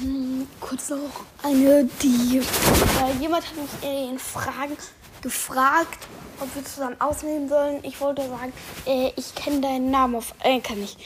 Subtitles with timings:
[0.00, 2.38] Ähm, kurz noch eine, die.
[2.38, 4.76] Äh, jemand hat mich in Fragen
[5.22, 6.06] gefragt,
[6.40, 7.80] ob wir zusammen aufnehmen sollen.
[7.82, 8.52] Ich wollte sagen,
[8.86, 10.98] äh, ich kenne deinen Namen auf Anchor nicht.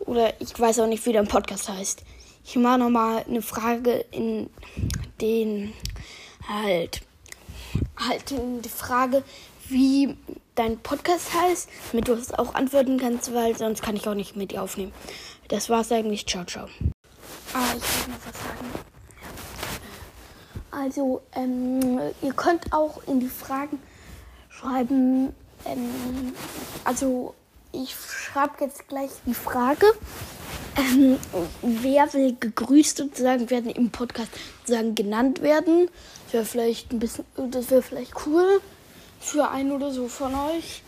[0.00, 2.02] Oder ich weiß auch nicht, wie dein Podcast heißt.
[2.44, 4.50] Ich mache nochmal eine Frage in
[5.20, 5.72] den
[6.48, 7.02] halt
[7.96, 9.22] halt in die Frage,
[9.68, 10.16] wie
[10.54, 14.36] dein Podcast heißt, damit du es auch antworten kannst, weil sonst kann ich auch nicht
[14.36, 14.92] mit dir aufnehmen.
[15.48, 16.26] Das war's eigentlich.
[16.26, 16.68] Ciao, ciao.
[17.54, 18.70] Ah, ich wollte noch was sagen.
[20.70, 23.78] Also, ähm, ihr könnt auch in die Fragen
[24.48, 25.34] schreiben,
[25.66, 26.34] ähm,
[26.84, 27.34] also
[27.72, 29.86] ich schreibe jetzt gleich die Frage.
[30.76, 31.18] Ähm,
[31.60, 35.90] wer will gegrüßt sozusagen werden im Podcast sozusagen genannt werden?
[36.24, 38.62] Das wäre vielleicht ein bisschen, das wäre vielleicht cool
[39.20, 40.82] für einen oder so von euch.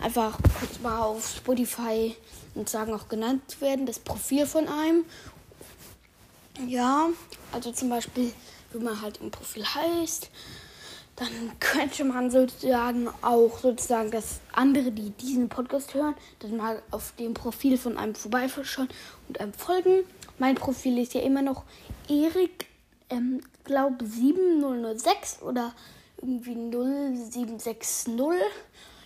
[0.00, 2.16] Einfach kurz mal auf Spotify
[2.54, 5.04] und sagen auch genannt werden, das Profil von einem.
[6.66, 7.08] Ja,
[7.52, 8.32] also zum Beispiel,
[8.72, 10.30] wenn man halt im Profil heißt,
[11.16, 11.28] dann
[11.60, 17.34] könnte man sozusagen auch sozusagen, dass andere, die diesen Podcast hören, dann mal auf dem
[17.34, 18.88] Profil von einem vorbeischauen
[19.28, 20.04] und einem folgen.
[20.38, 21.64] Mein Profil ist ja immer noch
[22.08, 22.66] Erik,
[23.10, 25.74] ähm, glaube 7006 oder
[26.20, 28.14] irgendwie 0760.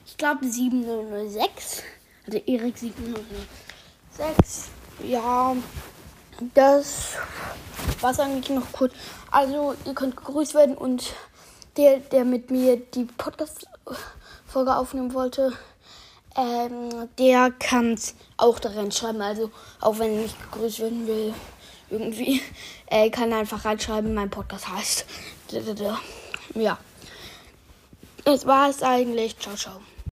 [0.07, 1.83] Ich glaube 7006.
[2.27, 4.69] Also Erik 7006.
[5.05, 5.57] Ja,
[6.55, 7.15] das
[8.01, 8.93] war eigentlich noch kurz.
[9.31, 11.15] Also, ihr könnt gegrüßt werden und
[11.77, 15.53] der, der mit mir die Podcast-Folge aufnehmen wollte,
[16.37, 19.21] ähm, der kann es auch da reinschreiben.
[19.23, 21.35] Also, auch wenn er nicht gegrüßt werden will,
[21.91, 22.43] irgendwie,
[22.87, 25.07] er kann einfach reinschreiben, mein Podcast heißt.
[26.55, 26.79] Ja.
[28.25, 29.39] Das war es eigentlich.
[29.39, 29.81] Ciao, ciao.